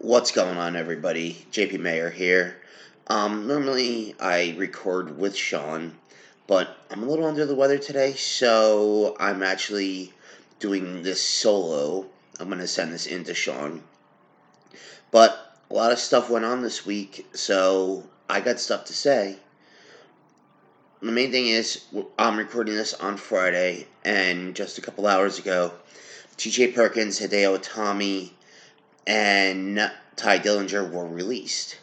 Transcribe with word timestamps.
What's 0.00 0.30
going 0.30 0.56
on, 0.56 0.76
everybody? 0.76 1.44
JP 1.50 1.80
Mayer 1.80 2.08
here. 2.08 2.58
Um, 3.08 3.48
normally 3.48 4.14
I 4.20 4.54
record 4.56 5.18
with 5.18 5.34
Sean, 5.34 5.98
but 6.46 6.76
I'm 6.88 7.02
a 7.02 7.06
little 7.06 7.24
under 7.24 7.44
the 7.44 7.56
weather 7.56 7.78
today, 7.78 8.12
so 8.12 9.16
I'm 9.18 9.42
actually 9.42 10.12
doing 10.60 11.02
this 11.02 11.20
solo. 11.20 12.06
I'm 12.38 12.46
going 12.46 12.60
to 12.60 12.68
send 12.68 12.92
this 12.92 13.06
in 13.06 13.24
to 13.24 13.34
Sean. 13.34 13.82
But 15.10 15.36
a 15.68 15.74
lot 15.74 15.90
of 15.90 15.98
stuff 15.98 16.30
went 16.30 16.44
on 16.44 16.62
this 16.62 16.86
week, 16.86 17.26
so 17.34 18.04
I 18.30 18.40
got 18.40 18.60
stuff 18.60 18.84
to 18.84 18.92
say. 18.92 19.36
The 21.02 21.10
main 21.10 21.32
thing 21.32 21.48
is, 21.48 21.86
I'm 22.16 22.36
recording 22.36 22.76
this 22.76 22.94
on 22.94 23.16
Friday, 23.16 23.88
and 24.04 24.54
just 24.54 24.78
a 24.78 24.80
couple 24.80 25.08
hours 25.08 25.40
ago, 25.40 25.72
TJ 26.36 26.72
Perkins, 26.76 27.18
Hideo 27.18 27.58
Itami, 27.58 28.30
and 29.08 29.90
Tye 30.16 30.38
Dillinger 30.38 30.88
were 30.92 31.08
released. 31.08 31.78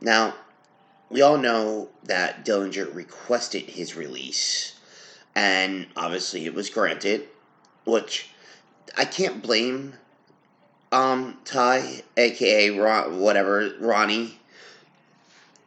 Now, 0.00 0.34
we 1.10 1.20
all 1.20 1.36
know 1.36 1.90
that 2.04 2.44
Dillinger 2.44 2.92
requested 2.94 3.64
his 3.64 3.94
release, 3.94 4.72
and 5.34 5.86
obviously 5.94 6.46
it 6.46 6.54
was 6.54 6.70
granted, 6.70 7.28
which 7.84 8.30
I 8.96 9.04
can't 9.04 9.42
blame 9.42 9.94
um 10.90 11.38
Tye, 11.44 12.02
aka 12.16 12.70
Ron, 12.70 13.20
whatever 13.20 13.74
Ronnie. 13.78 14.38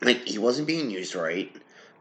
Like 0.02 0.28
he 0.28 0.40
wasn't 0.40 0.68
being 0.68 0.90
used 0.90 1.14
right. 1.14 1.56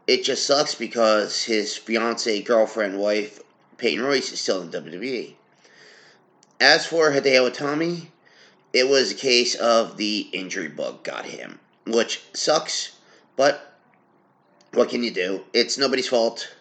It 0.07 0.23
just 0.23 0.45
sucks 0.45 0.75
because 0.75 1.43
his 1.43 1.77
fiance, 1.77 2.41
girlfriend, 2.41 2.97
wife, 2.97 3.39
Peyton 3.77 4.03
Royce 4.03 4.33
is 4.33 4.41
still 4.41 4.61
in 4.61 4.71
WWE. 4.71 5.35
As 6.59 6.85
for 6.85 7.11
Hideo 7.11 7.49
Itami, 7.49 8.07
it 8.73 8.89
was 8.89 9.11
a 9.11 9.15
case 9.15 9.55
of 9.55 9.97
the 9.97 10.27
injury 10.33 10.67
bug 10.67 11.03
got 11.03 11.25
him, 11.25 11.59
which 11.85 12.23
sucks, 12.33 12.97
but 13.35 13.77
what 14.73 14.89
can 14.89 15.03
you 15.03 15.11
do? 15.11 15.43
It's 15.53 15.77
nobody's 15.77 16.07
fault. 16.07 16.55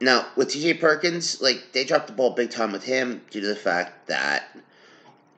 Now, 0.00 0.26
with 0.36 0.48
TJ 0.48 0.80
Perkins, 0.80 1.40
like, 1.40 1.72
they 1.72 1.84
dropped 1.84 2.08
the 2.08 2.12
ball 2.12 2.30
big 2.30 2.50
time 2.50 2.72
with 2.72 2.82
him 2.84 3.22
due 3.30 3.40
to 3.40 3.46
the 3.46 3.56
fact 3.56 4.08
that 4.08 4.44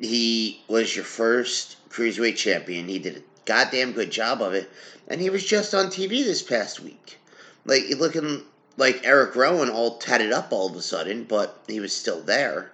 he 0.00 0.62
was 0.68 0.96
your 0.96 1.04
first 1.04 1.76
cruiserweight 1.90 2.36
champion. 2.36 2.88
He 2.88 2.98
did 2.98 3.18
a 3.18 3.22
goddamn 3.44 3.92
good 3.92 4.10
job 4.10 4.40
of 4.40 4.54
it, 4.54 4.70
and 5.06 5.20
he 5.20 5.30
was 5.30 5.44
just 5.44 5.74
on 5.74 5.86
TV 5.86 6.24
this 6.24 6.42
past 6.42 6.80
week. 6.80 7.18
Like, 7.66 7.84
looking 7.98 8.42
like 8.76 9.04
Eric 9.04 9.36
Rowan 9.36 9.68
all 9.68 9.98
tatted 9.98 10.32
up 10.32 10.52
all 10.52 10.70
of 10.70 10.76
a 10.76 10.82
sudden, 10.82 11.24
but 11.24 11.62
he 11.68 11.78
was 11.78 11.92
still 11.92 12.22
there. 12.22 12.72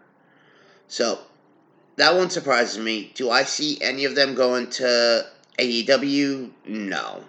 So, 0.87 1.19
that 1.97 2.15
one 2.15 2.31
surprises 2.31 2.79
me. 2.79 3.13
Do 3.15 3.31
I 3.31 3.45
see 3.45 3.81
any 3.81 4.05
of 4.05 4.15
them 4.15 4.35
going 4.35 4.71
to 4.71 5.27
AEW? 5.59 6.51
No. 6.67 7.25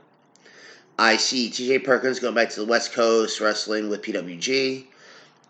I 0.97 1.17
see 1.17 1.49
TJ 1.49 1.83
Perkins 1.83 2.19
going 2.19 2.35
back 2.35 2.49
to 2.51 2.61
the 2.61 2.65
West 2.65 2.93
Coast 2.93 3.41
wrestling 3.41 3.89
with 3.89 4.01
PWG. 4.01 4.85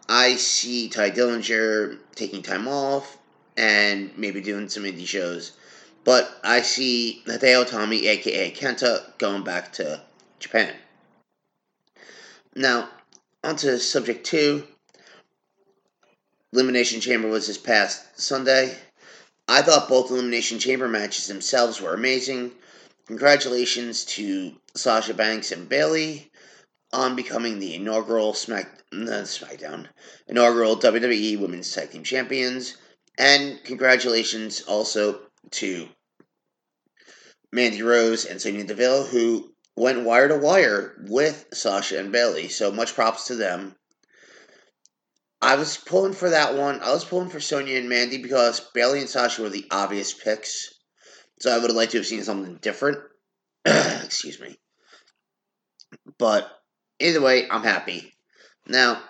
I 0.10 0.36
see 0.36 0.90
Tye 0.90 1.12
Dillinger 1.12 2.00
taking 2.16 2.42
time 2.42 2.68
off 2.68 3.18
and 3.58 4.12
maybe 4.18 4.42
doing 4.42 4.70
some 4.70 4.84
indie 4.84 5.08
shows. 5.08 5.54
But 6.04 6.30
I 6.44 6.62
see 6.62 7.24
Hideo 7.26 7.66
Itami, 7.66 8.04
aka 8.04 8.52
Kenta, 8.52 9.18
going 9.18 9.44
back 9.44 9.74
to 9.74 10.02
Japan. 10.40 10.74
Now, 12.56 12.90
on 13.44 13.56
to 13.58 13.80
subject 13.80 14.26
two. 14.26 14.68
Elimination 16.54 17.02
Chamber 17.02 17.28
was 17.28 17.48
this 17.48 17.58
past 17.58 18.20
Sunday. 18.20 18.76
I 19.48 19.62
thought 19.62 19.90
both 19.90 20.10
Elimination 20.10 20.60
Chamber 20.60 20.88
matches 20.88 21.28
themselves 21.28 21.80
were 21.80 21.94
amazing. 21.94 22.52
Congratulations 23.08 24.04
to 24.06 24.56
Sasha 24.76 25.14
Banks 25.14 25.52
and 25.52 25.70
Bayley 25.70 26.32
on 26.92 27.16
becoming 27.16 27.60
the 27.60 27.76
inaugural 27.76 28.34
Smack 28.34 28.82
uh, 28.92 28.98
SmackDown 28.98 29.88
inaugural 30.28 30.78
WWE 30.78 31.40
Women's 31.40 31.72
Tag 31.72 31.92
Team 31.92 32.04
Champions, 32.04 32.78
and 33.18 33.64
congratulations 33.64 34.62
also 34.62 35.22
to 35.52 35.90
Mandy 37.52 37.84
Rose 37.84 38.26
and 38.26 38.42
Sonya 38.42 38.64
Deville 38.64 39.06
who 39.06 39.54
went 39.76 40.06
wire 40.06 40.30
to 40.30 40.38
wire 40.38 40.96
with 41.08 41.46
Sasha 41.54 42.00
and 42.00 42.12
Bayley. 42.12 42.48
So 42.48 42.72
much 42.72 42.96
props 42.96 43.28
to 43.28 43.36
them. 43.36 43.76
I 45.46 45.58
was 45.58 45.78
pulling 45.78 46.14
for 46.14 46.32
that 46.32 46.56
one. 46.56 46.82
I 46.82 46.92
was 46.92 47.06
pulling 47.06 47.30
for 47.30 47.40
Sonya 47.40 47.78
and 47.78 47.88
Mandy 47.88 48.18
because 48.18 48.68
Bayley 48.74 49.02
and 49.02 49.08
Sasha 49.08 49.44
were 49.44 49.50
the 49.50 49.68
obvious 49.70 50.12
picks. 50.12 50.74
So 51.40 51.52
I 51.52 51.60
would 51.60 51.70
have 51.70 51.76
liked 51.76 51.92
to 51.92 52.00
have 52.00 52.08
seen 52.08 52.24
something 52.24 52.56
different. 52.64 52.98
Excuse 53.66 54.40
me. 54.40 54.58
But 56.18 56.50
either 57.00 57.22
way, 57.22 57.48
I'm 57.48 57.62
happy. 57.62 58.12
Now, 58.68 59.04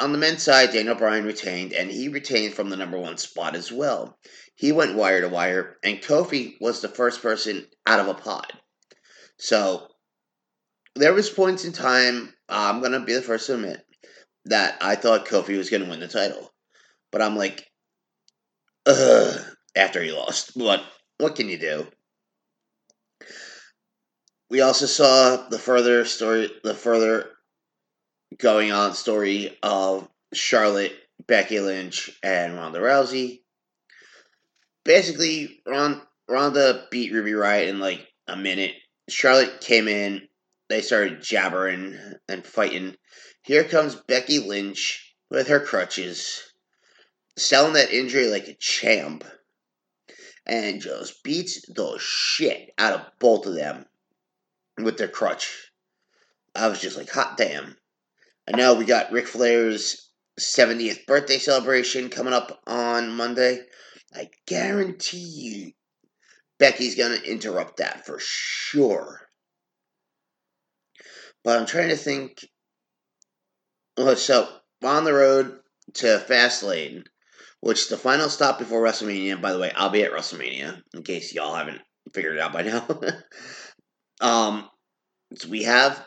on 0.00 0.10
the 0.10 0.18
men's 0.18 0.42
side, 0.42 0.72
Daniel 0.72 0.96
Bryan 0.96 1.24
retained, 1.24 1.72
and 1.72 1.88
he 1.88 2.08
retained 2.08 2.54
from 2.54 2.70
the 2.70 2.76
number 2.76 2.98
one 2.98 3.16
spot 3.16 3.54
as 3.54 3.70
well. 3.70 4.18
He 4.56 4.72
went 4.72 4.96
wire 4.96 5.20
to 5.20 5.28
wire, 5.28 5.76
and 5.84 5.98
Kofi 5.98 6.56
was 6.60 6.80
the 6.80 6.88
first 6.88 7.22
person 7.22 7.68
out 7.86 8.00
of 8.00 8.08
a 8.08 8.14
pod. 8.14 8.52
So 9.36 9.86
there 10.96 11.14
was 11.14 11.30
points 11.30 11.64
in 11.64 11.70
time. 11.70 12.34
I'm 12.48 12.82
gonna 12.82 13.04
be 13.04 13.14
the 13.14 13.22
first 13.22 13.46
to 13.46 13.54
admit 13.54 13.84
that 14.48 14.78
I 14.80 14.96
thought 14.96 15.26
Kofi 15.26 15.56
was 15.56 15.70
gonna 15.70 15.88
win 15.88 16.00
the 16.00 16.08
title, 16.08 16.52
but 17.12 17.22
I'm 17.22 17.36
like, 17.36 17.66
ugh, 18.86 19.40
after 19.76 20.02
he 20.02 20.12
lost. 20.12 20.56
But 20.56 20.82
what 21.18 21.36
can 21.36 21.48
you 21.48 21.58
do? 21.58 21.86
We 24.50 24.62
also 24.62 24.86
saw 24.86 25.48
the 25.48 25.58
further 25.58 26.04
story, 26.04 26.50
the 26.64 26.74
further 26.74 27.30
going 28.38 28.72
on 28.72 28.94
story 28.94 29.56
of 29.62 30.08
Charlotte, 30.32 30.96
Becky 31.26 31.60
Lynch, 31.60 32.10
and 32.22 32.54
Ronda 32.54 32.78
Rousey. 32.78 33.42
Basically, 34.84 35.60
Ron, 35.66 36.00
Ronda 36.28 36.86
beat 36.90 37.12
Ruby 37.12 37.32
Riott 37.32 37.68
in 37.68 37.80
like 37.80 38.06
a 38.26 38.36
minute. 38.36 38.74
Charlotte 39.10 39.60
came 39.60 39.88
in, 39.88 40.28
they 40.68 40.80
started 40.82 41.22
jabbering 41.22 41.98
and 42.28 42.46
fighting. 42.46 42.96
Here 43.42 43.64
comes 43.64 43.94
Becky 43.94 44.38
Lynch 44.38 45.14
with 45.30 45.48
her 45.48 45.60
crutches, 45.60 46.42
selling 47.36 47.74
that 47.74 47.90
injury 47.92 48.28
like 48.28 48.48
a 48.48 48.54
champ 48.54 49.24
and 50.46 50.80
just 50.80 51.22
beats 51.22 51.62
the 51.68 51.98
shit 52.00 52.70
out 52.78 52.94
of 52.94 53.06
both 53.18 53.46
of 53.46 53.54
them 53.54 53.84
with 54.78 54.96
their 54.96 55.08
crutch. 55.08 55.70
I 56.54 56.68
was 56.68 56.80
just 56.80 56.96
like, 56.96 57.10
hot 57.10 57.36
damn. 57.36 57.76
I 58.46 58.56
know 58.56 58.74
we 58.74 58.84
got 58.84 59.12
Ric 59.12 59.26
Flair's 59.26 60.10
70th 60.40 61.06
birthday 61.06 61.38
celebration 61.38 62.08
coming 62.08 62.32
up 62.32 62.60
on 62.66 63.14
Monday. 63.14 63.60
I 64.14 64.30
guarantee 64.46 65.18
you 65.18 65.72
Becky's 66.58 66.94
going 66.94 67.18
to 67.18 67.30
interrupt 67.30 67.76
that 67.76 68.06
for 68.06 68.18
sure. 68.20 69.27
But 71.48 71.58
I'm 71.58 71.64
trying 71.64 71.88
to 71.88 71.96
think. 71.96 72.46
So, 74.16 74.46
on 74.84 75.04
the 75.04 75.14
road 75.14 75.60
to 75.94 76.22
Fastlane 76.28 77.04
which 77.60 77.80
is 77.80 77.88
the 77.88 77.96
final 77.96 78.28
stop 78.28 78.58
before 78.58 78.82
WrestleMania, 78.82 79.40
by 79.40 79.54
the 79.54 79.58
way, 79.58 79.72
I'll 79.74 79.88
be 79.88 80.02
at 80.02 80.12
WrestleMania, 80.12 80.82
in 80.92 81.02
case 81.02 81.32
y'all 81.32 81.54
haven't 81.54 81.80
figured 82.12 82.36
it 82.36 82.40
out 82.40 82.52
by 82.52 82.62
now. 82.62 82.86
um, 84.20 84.68
so 85.34 85.48
we 85.48 85.62
have 85.62 86.04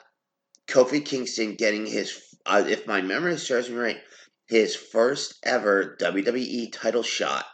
Kofi 0.68 1.03
Kingston 1.03 1.56
getting 1.56 1.88
his, 1.88 2.22
uh, 2.46 2.63
if 2.68 2.85
my 2.85 3.01
memory 3.01 3.35
serves 3.38 3.68
me 3.68 3.78
right, 3.78 4.00
his 4.47 4.75
first 4.75 5.40
ever 5.44 5.97
WWE 6.00 6.72
title 6.72 7.03
shot, 7.03 7.46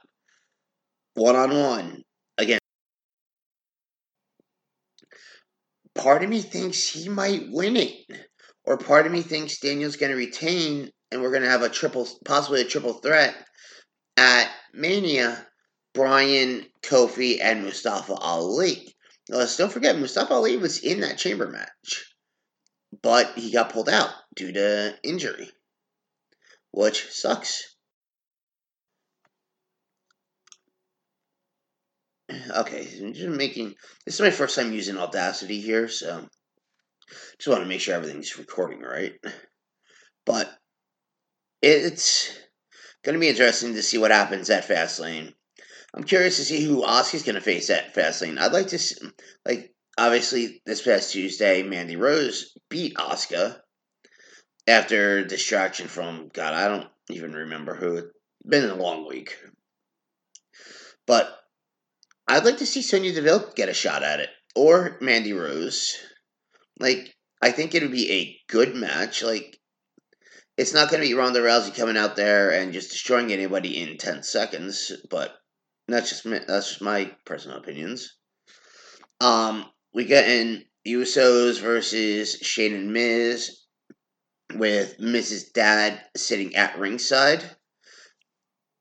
one 1.14 1.38
on 1.38 1.56
one 1.58 2.04
again. 2.38 2.60
Part 5.98 6.24
of 6.24 6.30
me 6.30 6.42
thinks 6.42 6.88
he 6.88 7.10
might 7.10 7.50
win 7.50 7.76
it, 7.76 7.96
or 8.64 8.78
part 8.78 9.06
of 9.06 9.12
me 9.12 9.22
thinks 9.22 9.60
Daniel's 9.60 9.96
going 9.96 10.12
to 10.12 10.18
retain, 10.18 10.92
and 11.12 11.22
we're 11.22 11.32
going 11.32 11.44
to 11.44 11.50
have 11.50 11.64
a 11.64 11.70
triple, 11.70 12.08
possibly 12.24 12.62
a 12.62 12.66
triple 12.66 12.94
threat 12.94 13.36
at 14.16 14.52
Mania, 14.74 15.48
Bryan, 15.94 16.66
Kofi, 16.84 17.40
and 17.42 17.64
Mustafa 17.64 18.14
Ali. 18.14 18.96
Let's 19.30 19.58
don't 19.58 19.72
forget, 19.72 19.98
Mustafa 19.98 20.34
Ali 20.34 20.58
was 20.58 20.80
in 20.80 21.02
that 21.02 21.18
chamber 21.18 21.48
match, 21.50 22.14
but 23.02 23.38
he 23.38 23.52
got 23.52 23.74
pulled 23.74 23.90
out 23.90 24.12
due 24.36 24.54
to 24.54 24.98
injury, 25.04 25.52
which 26.72 27.10
sucks. 27.12 27.76
Okay, 32.50 32.88
I'm 33.02 33.14
just 33.14 33.30
making 33.30 33.76
this 34.06 34.16
is 34.16 34.22
my 34.22 34.30
first 34.30 34.56
time 34.56 34.74
using 34.74 34.98
Audacity 34.98 35.60
here, 35.60 35.88
so 35.88 36.28
just 37.38 37.48
want 37.48 37.62
to 37.62 37.70
make 37.70 37.82
sure 37.82 37.96
everything's 37.96 38.38
recording 38.38 38.82
right. 38.82 39.14
But 40.26 40.50
it's 41.62 42.38
going 43.04 43.14
to 43.14 43.20
be 43.20 43.30
interesting 43.30 43.74
to 43.74 43.84
see 43.84 43.98
what 43.98 44.12
happens 44.12 44.50
at 44.50 44.68
Fastlane. 44.68 45.34
I'm 45.94 46.04
curious 46.04 46.36
to 46.38 46.44
see 46.44 46.64
who 46.64 46.84
Asuka's 46.84 47.24
going 47.24 47.36
to 47.36 47.42
face 47.42 47.70
at 47.70 47.96
Fastlane. 47.96 48.38
I'd 48.38 48.52
like 48.52 48.68
to, 48.68 48.78
see, 48.78 48.96
like, 49.46 49.74
obviously, 49.98 50.62
this 50.66 50.82
past 50.82 51.12
Tuesday, 51.12 51.64
Mandy 51.64 51.96
Rose 51.96 52.54
beat 52.70 52.96
Asuka 52.96 53.58
after 54.68 55.24
distraction 55.24 55.88
from, 55.88 56.30
God, 56.34 56.54
I 56.54 56.68
don't 56.68 56.88
even 57.10 57.34
remember 57.34 57.74
who. 57.74 57.98
It's 57.98 58.10
been 58.46 58.70
a 58.70 58.76
long 58.76 59.08
week. 59.08 59.38
But 61.08 61.34
I'd 62.28 62.46
like 62.46 62.58
to 62.58 62.66
see 62.66 62.82
Sonya 62.82 63.14
Deville 63.14 63.52
get 63.56 63.70
a 63.70 63.74
shot 63.74 64.04
at 64.04 64.20
it. 64.20 64.30
Or 64.56 64.98
Mandy 65.02 65.34
Rose. 65.34 65.96
Like, 66.80 67.16
I 67.42 67.52
think 67.52 67.74
it 67.74 67.84
would 67.84 67.92
be 67.92 68.12
a 68.12 68.52
good 68.52 68.76
match. 68.76 69.24
Like, 69.24 69.60
it's 70.58 70.74
not 70.74 70.90
going 70.90 71.02
to 71.02 71.08
be 71.08 71.14
Ronda 71.14 71.40
Rousey 71.40 71.76
coming 71.76 71.98
out 71.98 72.16
there 72.16 72.52
and 72.52 72.74
just 72.74 72.90
destroying 72.90 73.32
anybody 73.32 73.82
in 73.82 73.98
10 73.98 74.24
seconds, 74.24 74.92
but 75.10 75.36
that's 75.88 76.10
just 76.10 76.24
that's 76.24 76.70
just 76.70 76.82
my 76.82 77.12
personal 77.26 77.58
opinions. 77.58 78.18
Um, 79.22 79.66
we 79.94 80.06
get 80.06 80.28
in 80.28 80.64
Usos 80.88 81.62
versus 81.62 82.34
Shane 82.42 82.74
and 82.74 82.92
Miz 82.92 83.66
with 84.56 85.00
Miz's 85.00 85.50
dad 85.52 86.02
sitting 86.16 86.56
at 86.56 86.78
ringside 86.80 87.44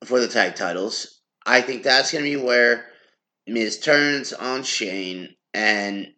for 0.04 0.20
the 0.20 0.28
tag 0.28 0.54
titles. 0.54 1.20
I 1.44 1.60
think 1.60 1.82
that's 1.82 2.12
going 2.12 2.24
to 2.24 2.38
be 2.38 2.42
where 2.42 2.86
Miz 3.46 3.78
turns 3.78 4.32
on 4.32 4.62
Shane 4.62 5.36
and 5.54 6.08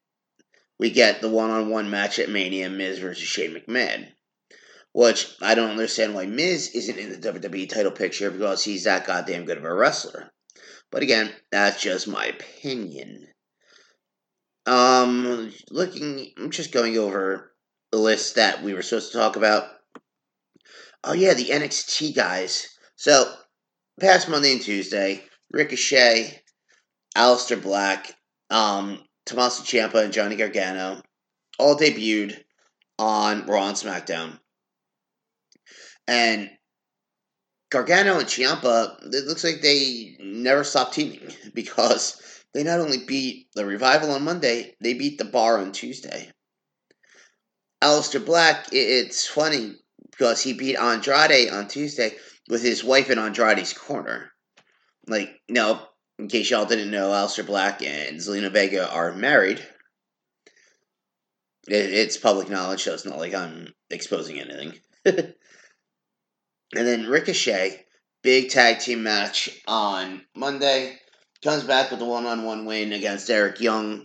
we 0.78 0.90
get 0.90 1.20
the 1.20 1.28
one 1.28 1.50
on 1.50 1.70
one 1.70 1.90
match 1.90 2.18
at 2.18 2.30
Mania 2.30 2.70
Miz 2.70 2.98
versus 2.98 3.26
Shane 3.26 3.54
McMahon. 3.54 4.08
Which 4.92 5.34
I 5.42 5.54
don't 5.54 5.70
understand 5.70 6.14
why 6.14 6.26
Miz 6.26 6.70
isn't 6.74 6.98
in 6.98 7.12
the 7.12 7.32
WWE 7.32 7.68
title 7.68 7.92
picture 7.92 8.30
because 8.30 8.64
he's 8.64 8.84
that 8.84 9.06
goddamn 9.06 9.44
good 9.44 9.58
of 9.58 9.64
a 9.64 9.72
wrestler. 9.72 10.32
But 10.90 11.02
again, 11.02 11.32
that's 11.52 11.82
just 11.82 12.08
my 12.08 12.26
opinion. 12.26 13.28
Um, 14.66 15.52
looking, 15.70 16.32
I'm 16.38 16.50
just 16.50 16.72
going 16.72 16.96
over 16.96 17.52
the 17.92 17.98
list 17.98 18.36
that 18.36 18.62
we 18.62 18.74
were 18.74 18.82
supposed 18.82 19.12
to 19.12 19.18
talk 19.18 19.36
about. 19.36 19.64
Oh 21.04 21.12
yeah, 21.12 21.34
the 21.34 21.50
NXT 21.50 22.14
guys. 22.14 22.66
So, 22.96 23.32
past 24.00 24.28
Monday 24.28 24.52
and 24.52 24.60
Tuesday, 24.60 25.24
Ricochet, 25.52 26.42
Aleister 27.18 27.60
Black, 27.60 28.14
um, 28.48 29.02
Tommaso 29.26 29.64
Ciampa, 29.64 30.04
and 30.04 30.12
Johnny 30.12 30.36
Gargano 30.36 31.02
all 31.58 31.76
debuted 31.76 32.38
on 32.98 33.44
Raw 33.46 33.68
and 33.68 33.76
SmackDown. 33.76 34.38
And 36.06 36.48
Gargano 37.70 38.18
and 38.18 38.28
Ciampa, 38.28 38.96
it 39.12 39.26
looks 39.26 39.42
like 39.42 39.60
they 39.60 40.16
never 40.20 40.62
stopped 40.62 40.94
teaming 40.94 41.28
because 41.54 42.22
they 42.54 42.62
not 42.62 42.80
only 42.80 42.98
beat 43.04 43.48
the 43.54 43.66
Revival 43.66 44.12
on 44.12 44.22
Monday, 44.22 44.76
they 44.80 44.94
beat 44.94 45.18
the 45.18 45.24
Bar 45.24 45.58
on 45.58 45.72
Tuesday. 45.72 46.30
Aleister 47.82 48.24
Black, 48.24 48.68
it's 48.72 49.26
funny 49.26 49.74
because 50.10 50.40
he 50.40 50.52
beat 50.52 50.76
Andrade 50.76 51.50
on 51.50 51.66
Tuesday 51.66 52.14
with 52.48 52.62
his 52.62 52.84
wife 52.84 53.10
in 53.10 53.18
Andrade's 53.18 53.72
corner. 53.72 54.32
Like, 55.06 55.40
no, 55.48 55.82
in 56.18 56.28
case 56.28 56.50
y'all 56.50 56.64
didn't 56.64 56.90
know, 56.90 57.10
Aleister 57.10 57.46
Black 57.46 57.82
and 57.82 58.18
Zelina 58.18 58.50
Vega 58.52 58.90
are 58.90 59.14
married. 59.14 59.64
it's 61.66 62.16
public 62.16 62.48
knowledge, 62.48 62.82
so 62.82 62.94
it's 62.94 63.04
not 63.04 63.18
like 63.18 63.34
I'm 63.34 63.72
exposing 63.90 64.40
anything. 64.40 64.74
And 66.74 66.86
then 66.86 67.06
Ricochet, 67.06 67.86
big 68.22 68.50
tag 68.50 68.80
team 68.80 69.02
match 69.02 69.48
on 69.66 70.22
Monday, 70.34 70.98
comes 71.42 71.64
back 71.64 71.90
with 71.90 72.02
a 72.02 72.04
one 72.04 72.26
on 72.26 72.44
one 72.44 72.66
win 72.66 72.92
against 72.92 73.30
Eric 73.30 73.60
Young 73.60 74.04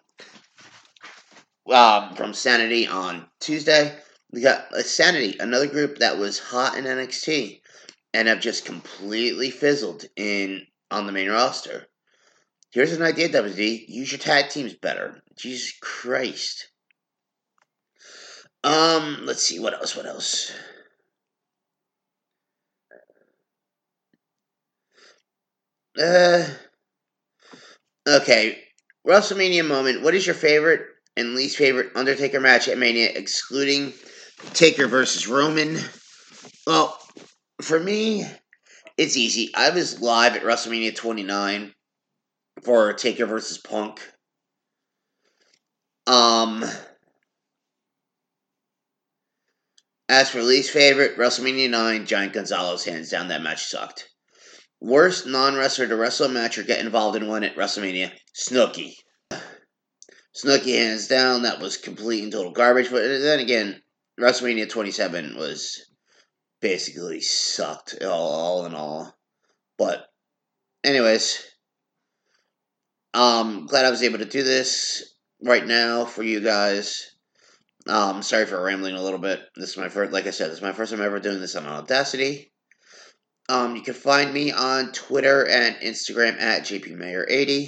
uh, 1.70 2.16
from 2.16 2.34
Sanity 2.34 2.88
on 2.88 3.28
Tuesday. 3.42 3.94
We 4.32 4.42
got 4.42 4.74
uh, 4.74 4.82
Sanity, 4.82 5.38
another 5.40 5.68
group 5.68 5.98
that 5.98 6.18
was 6.18 6.40
hot 6.40 6.78
in 6.78 6.86
NXT 6.86 7.60
and 8.14 8.28
have 8.28 8.40
just 8.40 8.66
completely 8.66 9.50
fizzled 9.50 10.06
in 10.16 10.66
on 10.90 11.06
the 11.06 11.12
main 11.12 11.30
roster. 11.30 11.88
Here's 12.74 12.92
an 12.92 13.04
idea, 13.04 13.30
WD. 13.30 13.88
Use 13.88 14.12
your 14.12 14.18
tag 14.18 14.50
teams 14.50 14.74
better. 14.74 15.22
Jesus 15.38 15.74
Christ. 15.80 16.70
Um, 18.64 19.20
let's 19.26 19.44
see, 19.44 19.60
what 19.60 19.76
else, 19.76 19.96
what 19.96 20.08
else? 20.08 20.52
Uh, 26.00 26.48
okay. 28.08 28.64
WrestleMania 29.08 29.68
moment. 29.68 30.02
What 30.02 30.16
is 30.16 30.26
your 30.26 30.34
favorite 30.34 30.82
and 31.16 31.36
least 31.36 31.58
favorite 31.58 31.92
Undertaker 31.94 32.40
match 32.40 32.68
at 32.68 32.80
Mania, 32.80 33.12
excluding 33.14 33.94
Taker 34.54 34.88
versus 34.88 35.28
Roman? 35.28 35.78
Well, 36.66 36.98
for 37.62 37.80
me, 37.80 38.26
it's 38.98 39.16
easy. 39.16 39.52
I 39.54 39.70
was 39.70 40.02
live 40.02 40.36
at 40.36 40.42
WrestleMania 40.42 40.96
29 40.96 41.72
for 42.62 42.94
Taker 42.94 43.26
versus 43.26 43.58
Punk. 43.58 44.00
Um, 46.06 46.64
as 50.10 50.30
for 50.30 50.42
least 50.42 50.72
favorite, 50.72 51.18
WrestleMania 51.18 51.70
9, 51.70 52.06
Giant 52.06 52.34
Gonzalez, 52.34 52.84
hands 52.84 53.10
down, 53.10 53.30
that 53.30 53.42
match 53.42 53.66
sucked. 53.66 54.10
Worst 54.82 55.26
non 55.26 55.56
wrestler 55.56 55.88
to 55.88 55.96
wrestle 55.96 56.26
a 56.26 56.30
match 56.30 56.58
or 56.58 56.64
get 56.64 56.82
involved 56.82 57.16
in 57.16 57.28
one 57.28 57.44
at 57.44 57.56
WrestleMania 57.56 58.12
Snooki. 58.36 58.96
Snooki, 60.36 60.78
hands 60.78 61.08
down, 61.08 61.44
that 61.44 61.60
was 61.60 61.78
complete 61.78 62.24
and 62.24 62.32
total 62.32 62.52
garbage. 62.52 62.92
But 62.92 63.02
then 63.02 63.40
again, 63.40 63.82
WrestleMania 64.20 64.70
27 64.70 65.38
was 65.38 65.86
basically 66.60 67.22
sucked, 67.22 67.96
all, 68.04 68.12
all 68.12 68.66
in 68.66 68.74
all. 68.74 69.16
But, 69.78 70.06
anyways, 70.84 71.44
um, 73.14 73.68
glad 73.68 73.86
I 73.86 73.92
was 73.92 74.04
able 74.04 74.20
to 74.20 74.26
do 74.26 74.44
this 74.44 75.14
right 75.44 75.66
now 75.66 76.06
for 76.06 76.24
you 76.24 76.40
guys. 76.40 77.16
Um, 77.88 78.24
sorry 78.24 78.46
for 78.46 78.64
rambling 78.64 78.96
a 78.96 79.02
little 79.02 79.20
bit. 79.20 79.42
This 79.56 79.72
is 79.72 79.78
my 79.78 79.90
first, 79.90 80.14
like 80.14 80.26
I 80.26 80.32
said, 80.32 80.50
this 80.50 80.58
is 80.58 80.64
my 80.64 80.72
first 80.72 80.92
time 80.92 81.02
ever 81.02 81.20
doing 81.20 81.42
this 81.42 81.56
on 81.56 81.66
Audacity. 81.66 82.52
Um, 83.50 83.76
you 83.76 83.82
can 83.82 83.94
find 83.94 84.34
me 84.34 84.52
on 84.52 84.94
Twitter 84.94 85.46
and 85.46 85.76
Instagram 85.76 86.40
at 86.40 86.64
jpmayer80. 86.64 87.68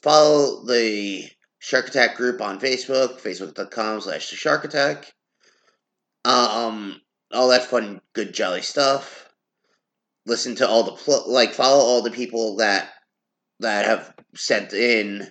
Follow 0.00 0.64
the 0.64 1.28
Shark 1.58 1.88
Attack 1.88 2.16
group 2.16 2.40
on 2.40 2.60
Facebook, 2.60 3.20
facebook.com 3.20 4.00
slash 4.00 4.30
the 4.30 4.36
Shark 4.36 4.64
Attack. 4.64 5.12
Um, 6.24 7.00
all 7.32 7.48
that 7.48 7.64
fun, 7.64 8.00
good, 8.14 8.32
jolly 8.32 8.62
stuff. 8.62 9.28
Listen 10.24 10.54
to 10.56 10.68
all 10.68 10.84
the 10.84 10.92
pl- 10.92 11.32
like, 11.32 11.52
follow 11.52 11.80
all 11.80 12.02
the 12.02 12.12
people 12.12 12.56
that 12.56 12.90
that 13.62 13.86
have 13.86 14.14
sent 14.34 14.72
in 14.72 15.30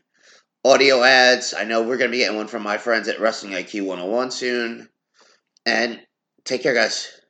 audio 0.66 1.04
ads. 1.04 1.54
I 1.54 1.64
know 1.64 1.84
we're 1.84 1.98
gonna 1.98 2.12
be 2.12 2.20
getting 2.20 2.38
one 2.38 2.48
from 2.48 2.64
my 2.64 2.78
friends 2.78 3.08
at 3.08 3.20
Wrestling 3.20 3.54
IQ 3.54 3.86
101 3.86 4.32
soon. 4.32 4.90
And 5.66 6.02
take 6.44 6.64
care, 6.64 6.74
guys. 6.74 7.21